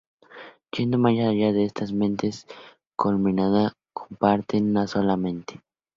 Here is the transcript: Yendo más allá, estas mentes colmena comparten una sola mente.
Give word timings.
Yendo 0.71 0.97
más 0.97 1.11
allá, 1.11 1.49
estas 1.49 1.91
mentes 1.93 2.47
colmena 2.95 3.71
comparten 3.93 4.71
una 4.71 4.87
sola 4.87 5.15
mente. 5.15 5.61